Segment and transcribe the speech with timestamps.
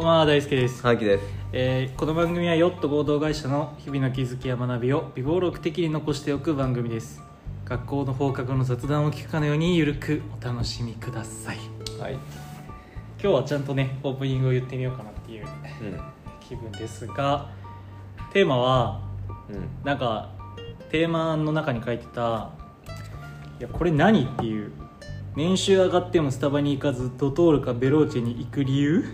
[0.00, 1.24] こんばんは大輔です、はきです。
[1.52, 7.22] えーこの番組はヨット合同会社の日々の気づきや学びを微暴録的に残しておく番組です。
[7.66, 11.58] 学校の放課後の雑談を聞くかのようにゆるくお楽しみください。
[12.00, 12.14] はい。
[12.14, 12.20] 今
[13.20, 15.48] 日はちゃんとねオープニングを言ってみようかなっていうう
[15.84, 16.00] ん。
[16.40, 17.50] 気分ですが
[18.32, 19.02] テーマは
[19.50, 19.68] うん。
[19.84, 20.30] なんか
[20.90, 22.52] テーマの中に書いてた
[23.60, 24.72] 「いやこれ何?」っていう。
[25.36, 29.04] 年収上がってもスタバに行かずドトールかベローチェに行く理由？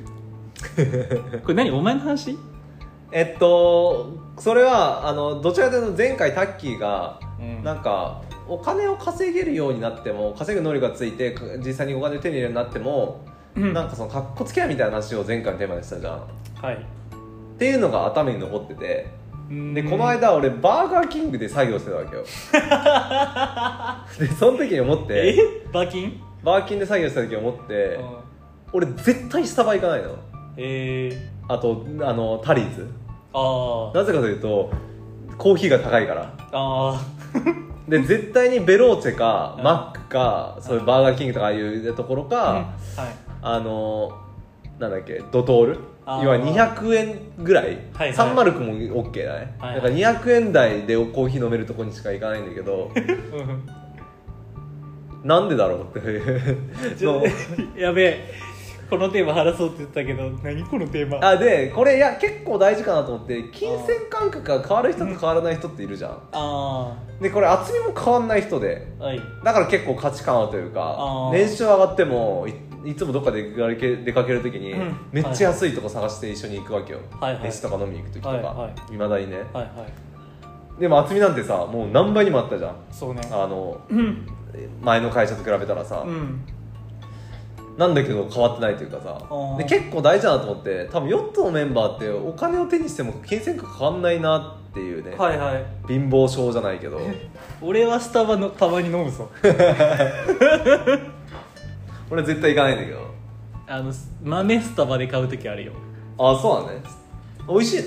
[1.43, 1.71] これ何？
[1.71, 2.39] お前の話？
[3.13, 7.63] えっとそれはあのどちらかというと前回タッキーがうん。
[7.65, 11.35] なんかお金を稼げるようになっても稼ぐ能力がついて
[11.65, 13.25] 実際にお金を手に入れるようになっても、
[13.57, 13.73] うん。
[13.73, 16.17] なんかそのかっこつけやみたいな話を前回のテーマでしたじゃん。
[16.19, 16.21] っ
[16.63, 16.87] はい。
[17.59, 19.07] ていうのが頭に残ってて
[19.49, 22.25] ででこの間俺バーガーキングで作業してたわけよ。
[24.19, 25.37] でその時に思ってえ？
[25.73, 26.21] バキン？
[26.45, 28.17] バーキンで作業した時に思ってうん。
[28.73, 30.17] 俺絶対スタバ行かないの
[30.57, 32.83] えあとあのタリーズ。
[32.83, 32.87] ー、
[33.33, 33.95] あー。
[33.95, 34.71] なぜかというと
[35.39, 36.33] コーヒーが高いから。
[36.53, 37.01] あ
[37.89, 39.65] で絶対にベローチェかうん。
[39.65, 42.65] マックかそういうバーガーキングとかああいうところー、か、はい。
[43.43, 44.11] あの
[44.79, 45.79] なんだっけドトール。
[46.05, 46.25] あー。
[46.25, 48.15] 要は200円ぐらい、はいはい。
[48.15, 49.93] サンマルクも OK だね、はいはい。
[49.93, 52.91] だから200円台でコーヒー飲めるとこにしか行かないんだけど。
[52.97, 53.69] うん。
[55.27, 56.21] なんでだろうって
[57.77, 58.31] やべえ
[58.89, 61.27] このテーマ話そうって言ったけど何このテーマ？
[61.27, 66.23] あでこれいや結構大事かなと思って金銭感覚が変わる人と変わらない人っているじゃん。
[66.33, 68.87] あでこれ厚みも変わんない人で。
[69.01, 69.21] あはい。
[69.45, 72.47] だから結構価値観合うというか年収上がっても
[72.85, 74.97] いいつもどっかで出かける時に、うん。
[75.11, 77.35] めっちゃ安いとこ探して一緒に行くわけよ、はい。
[77.35, 77.45] はい。
[77.45, 78.93] 飯とか飲みに行く時とか、はいはい。
[78.97, 79.39] まだにね。
[79.39, 79.87] はいは
[80.79, 80.81] い。
[80.81, 82.77] でも厚みなんてさもう何倍にもあったじゃん。
[82.93, 83.23] そうね。
[83.33, 84.29] あのうん。
[84.81, 86.41] 前の会社と比べたらさ、うん
[87.77, 89.19] なんだけど変わってないというかさ。
[89.29, 89.59] ー。
[89.59, 94.39] で結構大事だなと思って多分ヨットのメンバーってお金を手にしても金銭感変わんないな
[94.71, 95.65] っていうね、はいはい。
[95.89, 97.01] 貧乏症じゃないけど。
[97.61, 99.29] 俺はスタバのたまに飲むぞ。
[102.11, 102.99] 俺絶対行かないんだけど。
[103.69, 103.93] あの
[104.23, 105.73] 豆スタバで買う時あるよ。
[106.19, 106.81] あそうだね。
[107.49, 107.83] 美味しい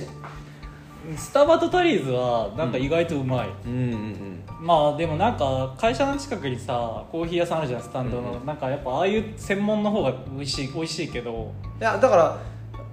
[1.10, 1.18] の？
[1.18, 11.54] スタバとタリーズはなんか意外とうまい、うんうんうんまあでもなんか会社の近くにさコーヒー屋さんあるじゃんスタンドの、うんなんかやっぱああいう専門の方が美味しい美味しいけど。
[11.80, 12.38] いやだから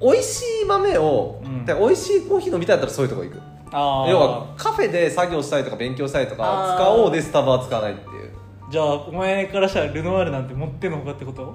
[0.00, 1.65] 美味しい豆を、うん。
[1.65, 3.41] で美味しいコーヒー飲みたいんだったらそういうとこ行く。
[3.72, 8.31] ああ要はカフェで作業したりとか勉強したりとか使おうでスタバは使わないっていう。
[8.71, 11.55] じゃあお前からしたらルノワールなんて持ってんのかってこと？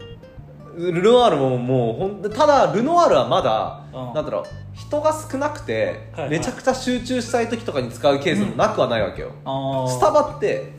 [0.76, 4.14] ルノワールももうほんただルノワールはまだ、うん。
[4.14, 4.44] なんだろう
[4.74, 6.30] 人が少なくて、はいはい。
[6.32, 10.72] めちゃくちゃ集中したい時とかに使うケースもなくはないわけよ、ああスタバって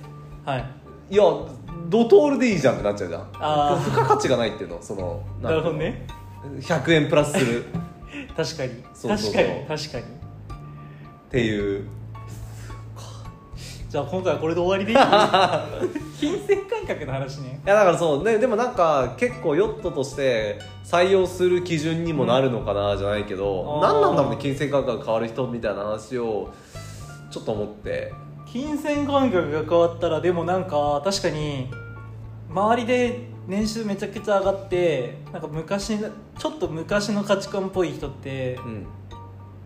[0.45, 0.65] はい。
[1.11, 1.23] いや
[1.89, 3.85] ドトールでいいじゃんってなっちゃうじゃん。
[3.85, 6.07] 付加価値がないっていうのそのなるほどね。
[6.45, 7.65] の100円プラスする。
[8.37, 8.85] 確かに。
[8.95, 9.35] そうそうそう。
[9.35, 10.05] 確かに確かに。
[10.05, 10.07] っ
[11.31, 11.87] ていう
[13.93, 14.99] じゃあ今回はこれで終わりでいい？
[16.19, 17.61] 金銭感覚の話ね。
[17.63, 18.39] いやだからそうね。
[18.39, 26.49] でもなんか結構ヨットとして採用する基準にもなるのかなじゃないけど、うん何なんだろうね金銭感覚が変わる人みたいな話を
[27.31, 28.15] ちょっと思って。
[28.51, 31.69] 金銭感覚が変わったらでもなんか確かに
[32.51, 38.87] 周りで年収めちゃくちゃ上がってなんか昔のちょっと昔の価値観っぽい人ってうん。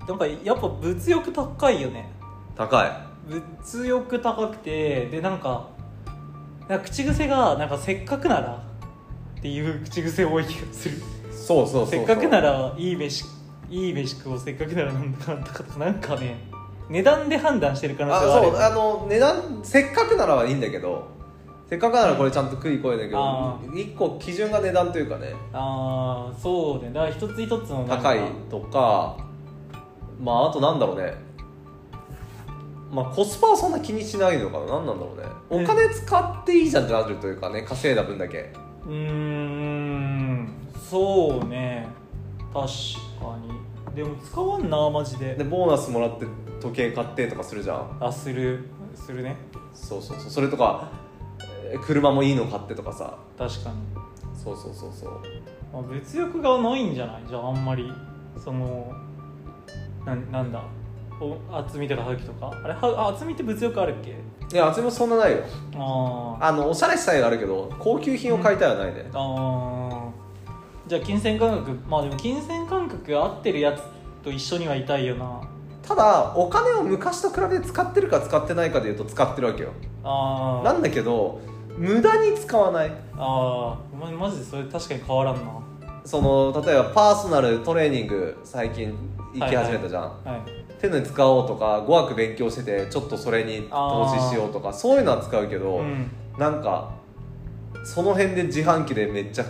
[0.09, 2.11] なんかやっぱ物欲高いよね。
[2.57, 5.69] 高い物欲高くてでなんか
[6.69, 8.63] なんか口癖がなんかせっかくなら
[9.39, 10.97] っていう口癖多い気がする。
[11.31, 13.25] そうそうそうせっかくならいい飯
[13.71, 16.37] いい飯食おうせっかくならなんだかなんだかとかなんかね
[16.89, 18.47] 値段で判断してる可能あ性はある。
[18.47, 21.09] そうあの値段せっかくならはいいんだけど
[21.69, 25.35] せっかくならこれちゃんと食い声だけどあ一個基準が値段というかね。
[25.53, 26.93] ああそうね。
[26.93, 29.17] だから一つ一つの高いとか
[30.21, 31.26] まああとなんだろうね
[32.91, 34.67] まあコスパはそんな気にしないのかな。
[34.67, 35.65] 何なんだろうね。
[35.65, 38.53] お金使っていいじゃんってなるというかね稼いだ分だけ。
[38.85, 40.49] うーん。
[40.89, 41.89] そうね。
[42.53, 42.67] 確
[43.21, 43.95] かに。
[43.95, 45.35] でも使わんなマジで。
[45.35, 46.27] でボーナスもらって
[46.61, 47.97] 時計買ってとかするじゃん。
[48.01, 48.69] あする。
[48.95, 49.37] するね。
[49.75, 50.31] そうそうそう。
[50.31, 50.91] それとか
[51.71, 53.19] えー車もいいの買ってとかさ。
[53.37, 53.77] 確かに、
[54.33, 55.21] そうそうそうそう。
[55.73, 57.23] まあ、物欲がないんじゃない？
[57.29, 57.91] じゃああんまり。
[58.43, 58.93] その
[60.05, 60.61] なんなんだ？
[60.61, 60.63] お
[61.51, 62.53] 厚みとか歯茎とか？
[62.65, 64.11] あれはあ厚みって物欲あるっけ？
[64.55, 65.39] いや厚みもそんなないよ。
[65.75, 66.45] あー。
[66.45, 70.89] あのおしゃれしたいがあるけど高級品を買いたいはないね、あー。
[70.89, 71.73] じゃあ金銭感覚。
[71.89, 73.83] まあでも金銭感覚が合ってるやつ
[74.23, 75.41] と一緒にはいたいよな。
[75.83, 79.71] ただお金を昔と比べて使ってるか使ってないかでいうと使ってるわけよ。
[80.05, 80.65] あー。
[80.65, 81.41] なんだけど
[81.77, 82.93] 無駄に使わない。
[83.17, 83.95] あー。
[83.95, 85.41] お前マジでそれ確かに変わらんな。
[86.05, 88.97] その例えばパーソナルトレーニング最近
[89.35, 96.11] 行き始めたじゃん、はい手の使おうとか語学勉強しててちょっとそれに投資しようとかそういうのは使うけど、うん。
[96.39, 96.93] なんか
[97.85, 99.45] その辺で自販機でめっちゃ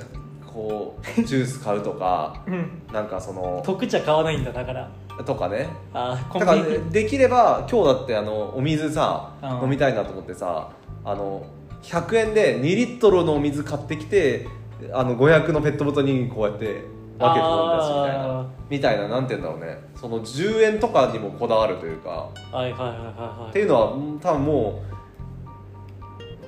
[0.46, 2.82] こうジュース買うとか うん。
[2.92, 4.90] なんかその特茶買わないんだだから。
[5.24, 5.68] とかね。
[5.94, 9.64] あだからできれば今日だってあのお水さうん。
[9.64, 10.68] 飲みたいなと思ってさ
[11.04, 11.44] あの
[11.82, 14.46] 100円で2リットルのお水買ってきて
[14.92, 16.82] あの500のペットボトルにこうやって
[17.18, 19.78] 分けて飲んだしみたいあなみたいななんて言うんだろうね。
[19.94, 22.28] その10円とかにもこだわるというか。
[22.52, 23.50] はいはいはいはいはい。
[23.50, 24.82] っていうのはうん多分も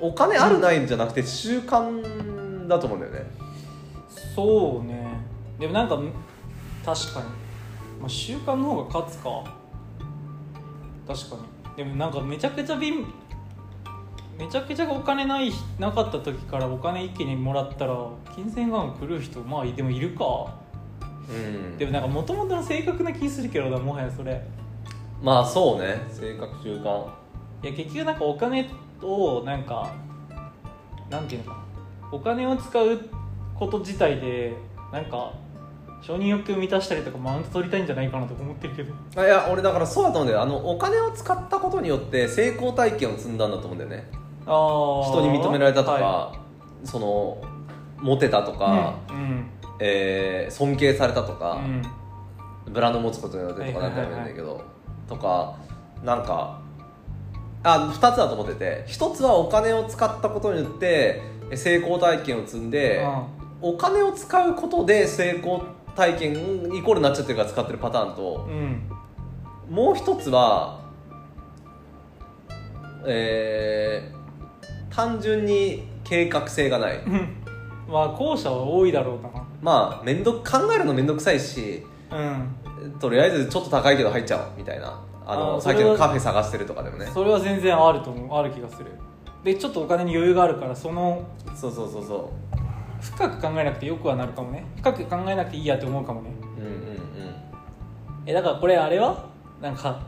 [0.01, 3.31] うお金あるないんじゃなくて習慣だと思うんだよね。
[4.35, 5.07] そうね。
[5.59, 5.99] でもなんか
[6.85, 7.25] 確かに、
[7.99, 9.43] まあ、習慣の方が勝つか。
[11.07, 11.75] 確かに。
[11.75, 13.05] でもなんかめちゃくちゃ貧
[14.39, 20.55] めちゃくちゃお金ないなかった時からお金一気にもらったら金銭眼狂う人まあでもいるか。
[21.29, 21.77] うん。
[21.77, 24.41] でもなんかもともとの性格な気するけどなもはやそれ。
[25.21, 27.05] まあそうね性格習慣
[27.63, 28.69] いや結局なんかお金
[29.01, 29.93] をなんか
[31.09, 31.57] なんていうのか。
[31.57, 32.99] なお金を使う
[33.55, 34.53] こと自体で
[34.93, 35.33] なんか
[36.01, 38.93] 承認欲求を満たしたりとかマウント取りたいんじゃないかなと思ってるけど。
[39.17, 40.41] あいや俺だからそうだと思うんだよ。
[40.41, 44.09] あのお金を使ったことによって成功体験を積んだんだと思うんだよね
[44.49, 46.35] 人に認められたとか、は
[46.83, 47.41] その
[47.97, 49.45] モテたといか、うん。
[49.79, 51.81] えー尊敬されたとうか、ん。
[52.71, 54.29] ブランド持つことによってとかはないんはいはいはいかもい。
[54.29, 54.61] いんだけど、
[55.07, 55.55] とか
[56.03, 56.61] なんか
[57.63, 63.05] あ2つだと思ってて1つはお金を使ったことによってえ成功体験を積んで、
[63.61, 65.63] お金を使うことで成功
[65.95, 66.33] 体験
[66.73, 68.89] イコールになっちゃってるから使ってるパターンとう、ん。
[69.69, 70.79] もう一つは
[73.05, 74.18] えー
[74.99, 76.97] 単純に計画性がない。
[76.97, 77.35] うん。
[77.87, 79.19] まあ後者は多いだろう
[79.61, 82.91] まあ面倒考えるの面倒くさいしなうん。
[82.99, 85.01] とりあえずちょっと高いけど入っちゃおうみたいな。
[85.25, 87.05] あのさっきのカフェ探してるとかでもね。
[87.13, 88.37] それは全然あると思う。
[88.37, 88.91] ある気がする。
[89.43, 91.25] でちょっとお金に余裕があるからその
[91.55, 92.31] そうそうそうそ
[92.99, 94.65] 深く考えなくてよくはなるかもね。
[94.77, 96.31] 深く考えなくていいやって思うかもね。
[96.57, 96.83] ううんうんうん。
[98.25, 99.25] えだからこれあれは？
[99.61, 100.01] なんか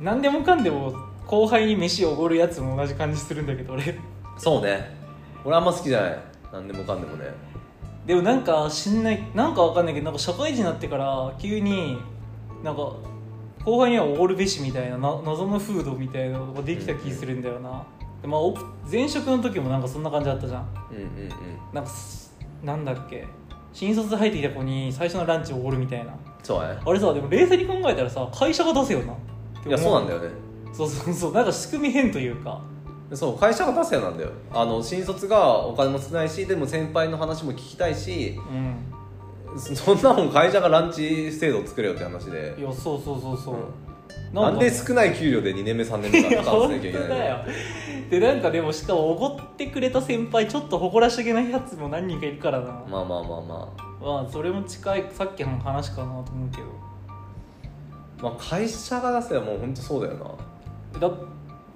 [0.00, 3.96] 何でもかんでも後輩に飯おごるやつも同じ感じするんだけど俺。
[4.36, 4.90] そうね。
[5.44, 6.18] 俺あんま好きじゃない。
[6.52, 7.26] 何でもかんでもね。
[8.04, 11.98] でもなんか知んないなんかわかんないけどなんか社会人になってから急に
[12.64, 12.96] なんか
[13.64, 17.84] 後輩にはおごるべしみたいなな謎の風土みたいなのができた気するんだよな、
[18.22, 18.56] でまあお
[18.90, 20.68] 前職の時もなんかそんな感じだったじゃん。
[20.90, 21.30] うんうんうん。
[21.72, 23.24] なんかすなんだっけ。
[23.72, 26.12] 新卒で入ってきた子に最初のランチおごるみたいな。
[26.42, 26.76] そうね。
[26.84, 29.14] あれさでも冷静に考えたらさ会社が出せよな
[29.64, 31.32] いやそうなんだよねそうそうそう。
[31.32, 32.62] なんか仕組み変というか。
[33.12, 34.30] そう会社が出せよなんだよ。
[34.52, 38.90] あの新卒がお金も少ないしでも先輩の話も聞きたいしうん。
[39.58, 42.54] そそんなもん会社がランチ制度を作れよって話で。
[42.56, 47.38] いやそうそうそうそう、なんで少ない給料で2年目3年目から本当負担しなきゃいけないのだよ。
[48.10, 52.66] でなんかでもしかもおごってくれた先輩ちょっと誇らしげなやつも何人かいるからな。
[52.88, 54.04] ままあまあまあ。
[54.04, 56.68] まあそれも近いさっきの話かなと思うけど。
[58.20, 60.30] あまあ会社が出せばもう本当そうだよな
[61.00, 61.10] だ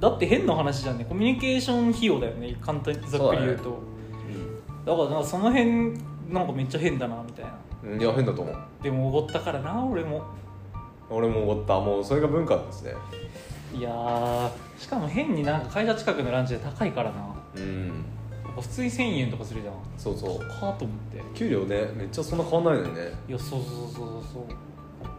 [0.00, 1.04] だって変な話じゃんね。
[1.04, 2.56] コミュニケーション費用だよね。
[2.60, 3.78] 簡単にざっくり言うと。
[4.84, 5.98] だ,、からなんかその辺
[6.31, 7.58] なんかめっちゃ変だなみたいな。
[7.84, 8.56] うんいや変だと思う。
[8.82, 10.24] でもおごったからな俺も。
[11.10, 11.81] 俺も思った。
[11.81, 12.94] もうそれが文化ですね。
[13.74, 17.34] いやーしかも変になんか会社近くのランチで高いからな。
[17.56, 18.04] うん。
[18.60, 19.74] 普通に1000円とかするじゃん。
[19.96, 20.38] そうそう。
[20.60, 21.22] 高っと思って。
[21.34, 23.12] 給料ねめっちゃそんな変わんないのにね。
[23.28, 24.44] いやそうそうそうそうそう。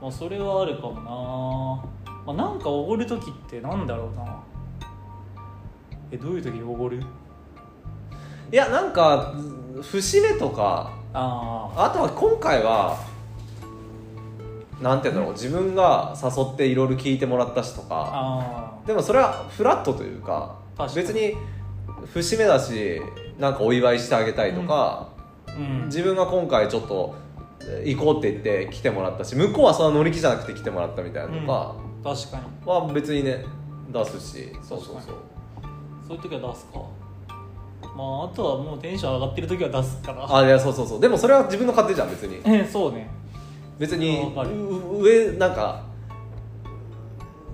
[0.01, 4.43] まあそれはあるかもなまあなんかおごる時ってなんだろうな。
[6.11, 7.01] えどういう時におごる？
[8.51, 9.33] いやなんか
[9.81, 12.97] 節目とかあああとは今回は
[14.81, 18.09] なんていうんだろう自分が誘っていろいろ聞いてもらったしとか。
[18.13, 20.59] あでもそれはフラットというか
[20.93, 21.35] 別に
[22.05, 23.01] 節目だし
[23.39, 25.09] なんかお祝いしてあげたいとか、
[25.47, 25.85] あうん。
[25.85, 27.15] 自分が今回ちょっと
[27.61, 32.43] えー行こうって言って来てもらったし向こうはそんな乗り気じゃなくて来てもらったみたいなのとか確かに。
[32.69, 33.43] は別にね
[33.91, 34.51] 出すし。
[34.61, 35.15] そうそうそう。
[36.07, 36.79] そういう時は出すか。
[37.97, 40.37] まああとはもうテンション上がってる時は出すから。
[40.37, 41.01] あいやそうそうそう。
[41.01, 42.41] でもそれは自分の勝手じゃん別に。
[42.45, 43.09] えそうね。
[43.79, 44.31] 別に
[44.99, 45.83] 上なんか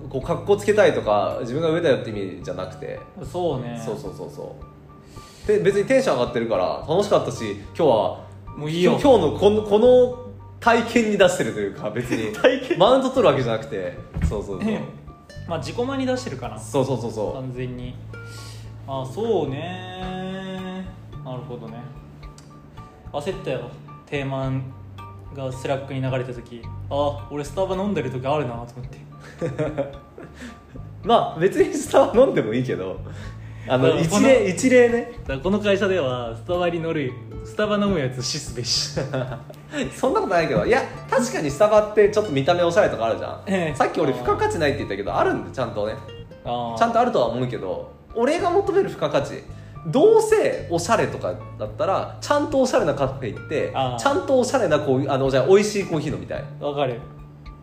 [0.09, 3.81] こう格好つけたいとか自分が上だよって意味じゃなくて、そうね。
[3.83, 4.55] そうそうそうそ
[5.45, 5.47] う。
[5.47, 8.19] で別にテンション上がってるから楽しかったし今日は
[8.57, 8.99] もういいよ。
[9.01, 10.20] 今日のこのこの
[10.61, 12.33] 体験に出してるというか別に。
[12.33, 12.79] 体験。
[12.79, 13.97] マウント取るわけじゃなくて。
[14.29, 14.71] そうそうそう。
[14.71, 14.79] え
[15.47, 16.59] まあ自己満に出してるかな。
[16.59, 17.95] そうそうそうそ完全に。
[18.87, 20.85] あそうね。
[21.25, 21.81] なるほどね。
[23.11, 23.69] 焦ったよ。
[24.05, 24.63] テーマン
[25.35, 26.61] がスラックに流れた時。
[26.91, 28.97] あ俺スタバ飲んでる時あるなと思って。
[31.03, 32.99] まあ別にスタバ飲んでもいいけど
[33.67, 35.11] あの一例一例ね。
[35.21, 37.11] だからこの会社ではスタバに乗る
[37.43, 38.99] スタバ飲むやつ死すべし。
[39.95, 43.75] そんなことないけどいや確かにスタバってちょっと見た目おしゃれとかあるじゃん、ええ。
[43.75, 45.95] さっき俺付加価値ないって言ったけどあるんでちゃんとね。
[46.43, 46.77] あー。
[46.77, 49.43] ちゃんとあるとは思うけど俺が求める付加価値
[49.87, 53.97] どうせおしゃれとかだったらちゃんとおしゃれなカフェ行ってあー。
[53.97, 56.43] ちゃんとおしゃれなこうあのじゃあ美味しいコーヒー飲みたい。
[56.59, 56.99] わかる。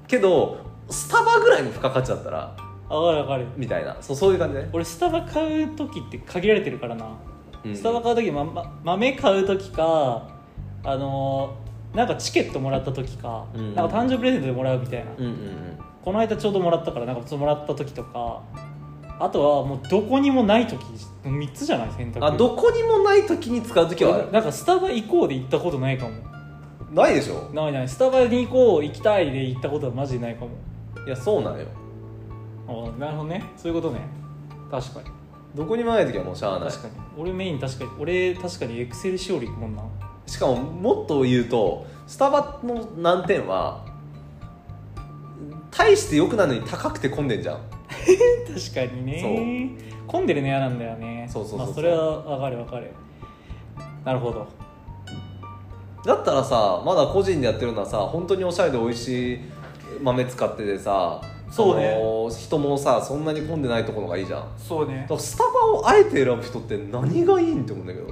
[0.07, 2.57] けどスタバぐらいの付加価値だったら
[2.97, 3.47] わかるわかる。
[3.57, 3.97] みたいな。
[4.01, 7.07] そうそういう感じね、俺スタバ買う時って限られてるからな、
[7.65, 7.75] うん。
[7.77, 10.29] スタバ買う時、まま、豆買う時か
[10.85, 13.75] あのーなんかチケットもらった時か、うん。
[13.75, 15.35] なんか誕生日プレゼントでもらうみたいな、うんうん
[16.05, 18.41] この間ちょうどもらったからなんかもらった時とか
[19.19, 20.79] あとはもうどこにもない時
[21.25, 21.91] 3つじゃない？
[21.97, 22.19] 選択。
[22.19, 26.13] うんあどこにもない時に使う時はなんかスタバ行こうで行ったことないかも。
[26.93, 27.51] ないでしょ？
[27.53, 27.89] ないない。
[27.89, 30.51] スタバに行こう行きたいで行ったことはマジでないかも。
[31.07, 31.67] いやそうなのよ
[32.69, 33.43] あなるほどね。
[33.57, 34.01] そういうことね。
[34.71, 35.07] 確かに。
[35.55, 36.71] どこにもない時はもうしゃあない。
[36.71, 36.95] 確かに。
[37.17, 39.83] 俺メイン確かに俺確かにエクセルしおり行くもんな。
[40.27, 43.85] しかももっと言うとスタバの難点は
[45.71, 47.59] 大して良くないのに高くて混んでんじゃん。
[47.89, 49.71] 確かにね。
[50.07, 51.27] 混んでるの嫌なんだよね。
[51.31, 51.67] そうそうそうそう。
[51.67, 52.93] まあ、それは分かる分かる。
[54.05, 54.47] なるほど。
[56.05, 59.41] だったらさまだ個人でやってるのはさ本当におしゃれで美味しい
[60.01, 61.95] 豆使っててさそうね。
[61.95, 64.41] あの人もさそんなに混んでないところがいいじゃん。
[64.41, 65.05] だそうね。
[65.09, 68.07] からスタバをあえて選ぶ人って何がいいんって思うんだけど。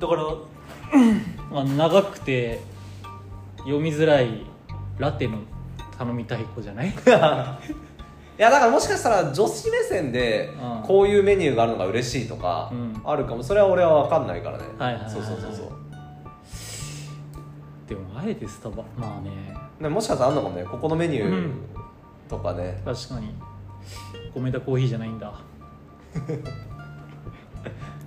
[0.00, 0.22] だから
[1.50, 2.60] まあ長くて
[3.58, 4.44] 読みづらい
[4.98, 5.38] ラテの
[5.96, 6.88] 頼みたい子じゃない？
[8.38, 10.86] いやだからもしかしたら女子目線でうん。
[10.86, 13.00] こういうメニューがあるのが嬉しいとかうん。
[13.04, 13.42] あるかも。
[13.42, 14.64] それは俺は分かんないからね。
[14.78, 15.12] はいはいはいはい。
[15.14, 15.68] そうそうそうそう。
[17.88, 18.84] でもあえてスタバ。
[18.96, 19.30] まあね
[19.80, 20.64] でもしかしたらあんのかもね。
[20.64, 21.52] ここのメニューうん。
[22.28, 23.34] とかね、確かに。
[24.34, 25.32] 米田コーヒーじゃないんだ。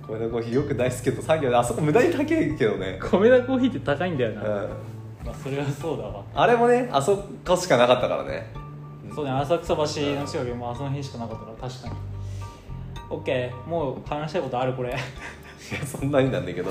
[0.06, 4.70] これのコーヒーよく大好きけど作業であそこ無駄に高いけどね、米田コーヒーって高いんだよな、うん、
[5.24, 6.22] まあそれはそうだわ。
[6.34, 8.52] あれもねあそこしかなかったからね。
[9.14, 11.94] そうね浅草橋の近くもあその辺しかなかったから確かに。
[13.08, 14.90] OK もう話したいことあるこれ。
[14.92, 16.70] いやそんなになんだけど。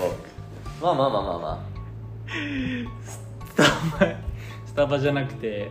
[0.82, 1.66] まあまあまあまあま
[3.04, 3.20] ス
[3.56, 3.64] タ
[4.06, 4.06] バ
[4.72, 5.70] スタバじゃなくて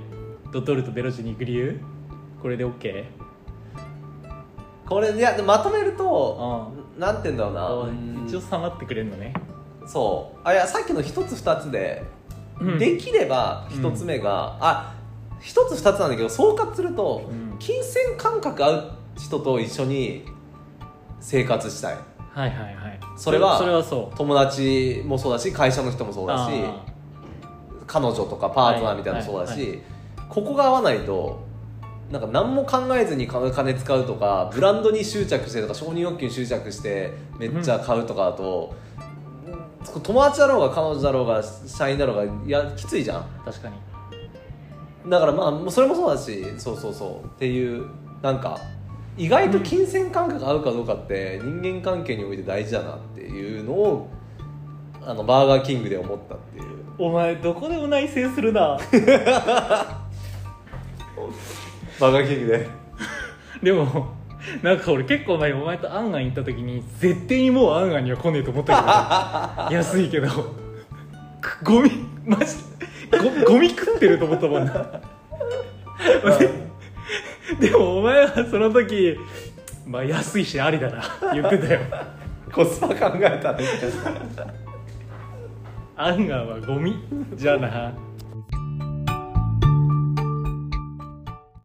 [0.52, 1.80] ドトールとベロチェに行く理由？
[2.42, 3.06] これで OK?
[4.28, 4.44] あ
[4.86, 7.62] これいやでまとめるとなんて言うんだろうな。
[7.62, 8.26] あうん。
[8.28, 9.32] 一応下がってくれるのね。
[9.86, 10.40] そう。
[10.44, 12.02] あいやさっきの一つ二つで、
[12.60, 12.78] うん。
[12.78, 14.94] できれば一つ目が、あ
[15.40, 17.58] 一つ二つなんだけど総括すると、うん。
[17.58, 20.26] 金銭感覚合う人と一緒に
[21.20, 21.94] 生活したい。
[21.94, 23.00] はいはいはい。
[23.16, 24.16] それはそれはそう。
[24.18, 26.84] 友達もそうだし会社の人もそうだしあ
[27.90, 29.76] 彼女とかパートナーみたいなのもそうだし、はいは
[30.28, 31.40] ここが合わないと
[32.12, 38.74] なんか何も考えずに金金使うとかブランドに執着してとか承認欲求に執着してめっちゃ買うとかだと、
[40.02, 43.22] 友達だろうが彼女だろうが社員だろうがいやきついじゃん。
[43.22, 45.10] ー確かに。
[45.10, 47.26] だからまあそれもそうだしそうそうそう。
[47.26, 47.88] っていう
[48.22, 48.60] なんか
[49.16, 54.08] 意外と金銭感覚合うかどうかって人間関係において大事だなっていうのを
[55.02, 58.76] あのバーガーキングで思ったっていうお前どこでも内省するな。
[61.98, 62.68] バーガーキングで。
[63.62, 64.14] でも
[64.62, 70.28] なんか俺結構前お前とアンアン行った時に絶対にもうアンアンには来ねえと思ったけど 安いけど。
[71.40, 71.90] くゴミ
[72.26, 72.56] マジ
[73.10, 75.00] ゴゴミ食ってると思ったもんな。
[76.38, 76.50] で
[77.70, 79.16] でもお前はその時
[79.86, 81.02] まあ安いしありだな。
[81.32, 81.80] 言ってたよ。
[82.52, 83.64] コスパ考えたね
[86.02, 86.96] アンガンはゴミ？
[87.34, 87.92] じゃな。